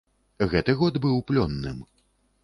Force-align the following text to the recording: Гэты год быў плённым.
Гэты 0.53 0.73
год 0.79 0.97
быў 1.03 1.19
плённым. 1.27 1.77